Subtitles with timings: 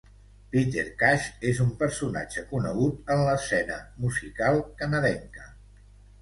[0.53, 5.47] Peter Cash és un personatge conegut en l'escena musical canadenca.